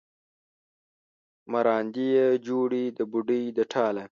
مراندې 1.51 2.05
یې 2.15 2.27
جوړې 2.47 2.83
د 2.97 2.99
بوډۍ 3.11 3.43
د 3.57 3.59
ټاله 3.73 4.03